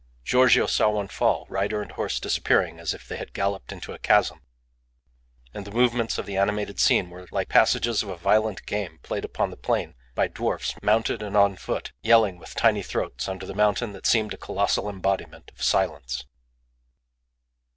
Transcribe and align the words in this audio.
Giorgio 0.23 0.65
saw 0.65 0.89
one 0.89 1.09
fall, 1.09 1.45
rider 1.47 1.79
and 1.79 1.91
horse 1.91 2.19
disappearing 2.19 2.79
as 2.79 2.91
if 2.95 3.07
they 3.07 3.17
had 3.17 3.33
galloped 3.35 3.71
into 3.71 3.93
a 3.93 3.99
chasm, 3.99 4.41
and 5.53 5.63
the 5.63 5.69
movements 5.71 6.17
of 6.17 6.25
the 6.25 6.37
animated 6.37 6.79
scene 6.79 7.11
were 7.11 7.27
like 7.29 7.49
the 7.49 7.53
passages 7.53 8.01
of 8.01 8.09
a 8.09 8.15
violent 8.17 8.65
game 8.65 8.97
played 9.03 9.23
upon 9.23 9.51
the 9.51 9.57
plain 9.57 9.93
by 10.15 10.27
dwarfs 10.27 10.73
mounted 10.81 11.21
and 11.21 11.37
on 11.37 11.55
foot, 11.55 11.91
yelling 12.01 12.39
with 12.39 12.55
tiny 12.55 12.81
throats, 12.81 13.27
under 13.29 13.45
the 13.45 13.53
mountain 13.53 13.93
that 13.93 14.07
seemed 14.07 14.33
a 14.33 14.37
colossal 14.37 14.89
embodiment 14.89 15.51
of 15.53 15.61
silence. 15.61 16.25